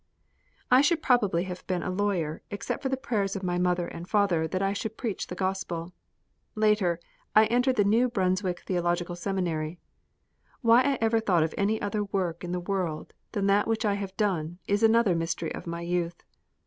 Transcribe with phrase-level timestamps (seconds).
[0.71, 4.09] I should probably have been a lawyer, except for the prayers of my mother and
[4.09, 5.93] father that I should preach the Gospel.
[6.55, 6.99] Later,
[7.35, 9.77] I entered the New Brunswick Theological Seminary.
[10.61, 13.93] Why I ever thought of any other work in the world than that which I
[13.93, 16.23] have done, is another mystery of my youth.